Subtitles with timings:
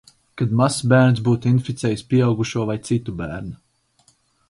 [0.41, 4.15] Kad mazs bērns būtu inficējis pieaugušo vai citu bērnu.